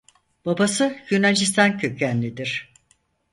Babası 0.45 0.97
Yunanistan 1.09 1.77
kökenlidir. 1.79 2.73